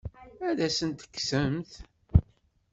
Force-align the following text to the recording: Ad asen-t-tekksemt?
Ad 0.47 0.59
asen-t-tekksemt? 0.67 1.71